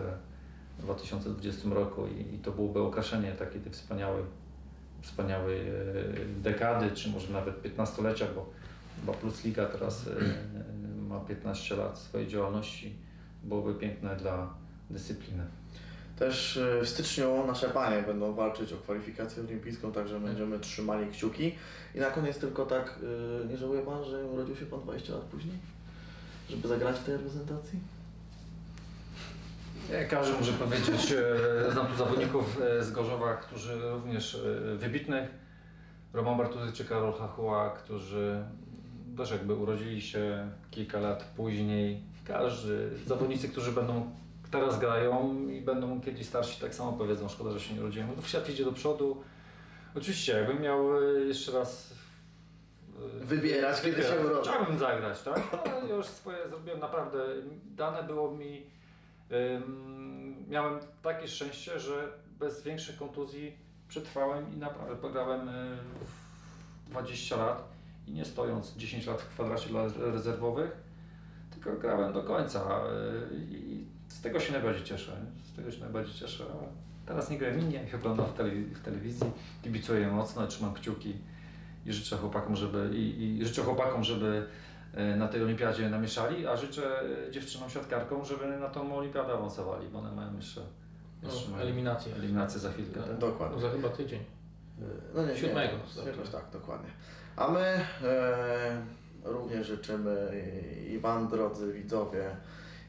[0.79, 4.23] 2020 roku i, i to byłoby okraszenie takiej tej wspaniałej,
[5.01, 5.73] wspaniałej e,
[6.41, 8.49] dekady, czy może nawet 15-lecia, bo
[8.99, 10.11] chyba Plus Liga teraz e,
[11.07, 12.95] ma 15 lat swojej działalności.
[13.43, 14.53] Byłoby piękne dla
[14.89, 15.43] dyscypliny.
[16.19, 21.55] Też y, w styczniu nasze panie będą walczyć o kwalifikację olimpijską, także będziemy trzymali kciuki.
[21.95, 22.99] I na koniec tylko tak,
[23.43, 25.57] y, nie żałuje Pan, że urodził się Pan 20 lat później?
[26.49, 27.79] Żeby zagrać w tej reprezentacji?
[30.09, 35.29] Każdy może powiedzieć, e, znam tu zawodników e, z Gorzowa, którzy również e, wybitnych,
[36.13, 38.43] Roman Bartuzy czy Karol Hachua, którzy
[39.17, 42.03] też jakby urodzili się kilka lat później.
[42.25, 44.11] Każdy, zawodnicy, którzy będą
[44.51, 48.09] teraz grają i będą kiedyś starsi, tak samo powiedzą, szkoda, że się nie urodziłem.
[48.17, 49.23] No, świat idzie do przodu,
[49.95, 51.93] Oczywiście, jakbym miał e, jeszcze raz
[53.21, 54.49] e, Wybierać, kiedy się urodzi.
[54.49, 55.41] Chciałbym zagrać, tak?
[55.65, 57.25] Ale już swoje zrobiłem naprawdę.
[57.65, 58.65] Dane było mi.
[59.31, 65.77] ym, miałem takie szczęście, że bez większych kontuzji przetrwałem i naprawdę pograłem y,
[66.85, 67.63] w 20 lat
[68.07, 70.71] i nie stojąc 10 lat w kwadracie dla rezerwowych,
[71.51, 72.81] tylko grałem do końca
[74.25, 75.11] tego się najbardziej cieszę.
[75.53, 76.43] Z tego się najbardziej cieszę.
[77.05, 79.31] Teraz nie gram innie, jak oglądam w, telewi- w telewizji,
[79.63, 81.15] kibicuję mocno, trzymam kciuki
[81.85, 84.47] i życzę chłopakom, żeby i, i życzę chłopakom, żeby
[84.93, 89.87] e, na tej olimpiadzie namieszali, a życzę e, dziewczynom siatkarkom, żeby na tą olimpiadę awansowali,
[89.87, 90.61] bo one mają jeszcze,
[91.23, 92.15] jeszcze No, eliminację.
[92.15, 92.99] eliminację za chwilkę.
[93.01, 93.17] Tak?
[93.17, 93.61] Dokładnie.
[93.61, 94.19] Za chyba tydzień.
[95.15, 95.73] No nie, Siódmego.
[96.05, 96.89] Nie, jakoś tak, dokładnie.
[97.35, 97.59] A my
[98.03, 98.81] e,
[99.23, 100.31] również życzymy
[100.87, 102.35] i- i Wam, drodzy widzowie,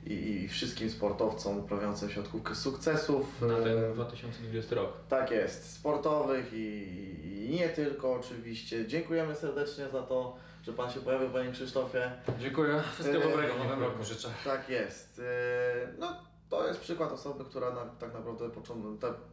[0.07, 0.13] i,
[0.45, 3.43] i wszystkim sportowcom uprawiającym siatkówkę sukcesów.
[3.43, 4.93] Na e, ten 2020 rok.
[5.09, 8.87] Tak jest, sportowych i, i nie tylko oczywiście.
[8.87, 12.13] Dziękujemy serdecznie za to, że Pan się pojawił, Panie Krzysztofie.
[12.41, 14.29] Dziękuję, wszystkiego E, dobrego w nowym roku życzę.
[14.45, 15.19] Tak jest.
[15.19, 16.17] E, No,
[16.51, 18.45] to jest przykład osoby, która na, tak naprawdę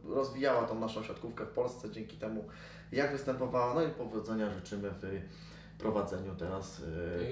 [0.08, 2.44] rozwijała tą naszą siatkówkę w Polsce dzięki temu,
[2.92, 3.74] jak występowała.
[3.74, 5.20] No i powodzenia życzymy w
[5.78, 6.82] prowadzeniu teraz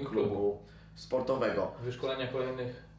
[0.09, 0.61] klubu.
[0.95, 1.71] sportowego.
[1.83, 2.92] Wyszkolenia kolejnych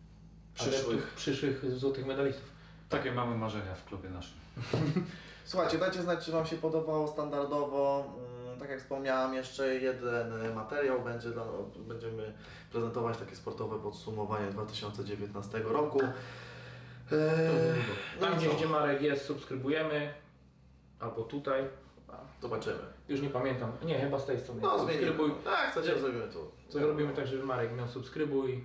[0.55, 1.13] Przyszłych.
[1.17, 2.45] przyszłych złotych medalistów.
[2.89, 4.35] Takie mamy marzenia w klubie naszym.
[5.45, 8.05] Słuchajcie, dajcie znać, czy Wam się podobało standardowo.
[8.47, 11.45] Mm, Tak jak wspomniałem, jeszcze jeden e, materiał będzie dla,
[11.79, 12.33] będziemy
[12.73, 16.01] prezentować takie sportowe podsumowanie 2019 roku.
[17.13, 18.55] Eee, Tam gdzieś, co?
[18.57, 20.15] gdzie Marek jest, subskrybujemy.
[21.01, 21.65] Albo tutaj.
[22.43, 22.79] Zobaczymy.
[23.09, 23.73] Już nie pamiętam.
[23.85, 24.61] Nie, chyba z tej strony.
[24.63, 25.07] No, zmienimy.
[25.07, 25.31] subskrybuj.
[25.45, 26.51] Tak, chcecie, zrobimy tu.
[26.69, 28.65] Co zrobimy tak, żeby Marek miał subskrybuj.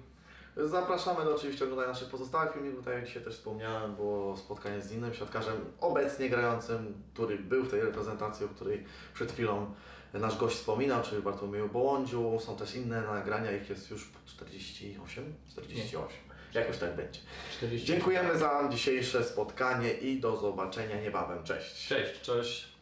[0.66, 4.92] Zapraszamy do oczywiście oglądania naszych pozostałych filmików, tak jak dzisiaj też wspomniałem, było spotkanie z
[4.92, 9.74] innym siatkarzem obecnie grającym, który był w tej reprezentacji, o której przed chwilą
[10.14, 12.40] nasz gość wspominał, czyli Bartłomieju Bołądziu.
[12.40, 15.34] Są też inne nagrania, ich jest już 48?
[15.50, 16.18] 48.
[16.54, 17.20] Jakoś tak będzie.
[17.58, 17.88] 40.
[17.88, 21.44] Dziękujemy za dzisiejsze spotkanie i do zobaczenia niebawem.
[21.44, 21.88] Cześć.
[21.88, 22.22] Cześć.
[22.22, 22.79] Cześć.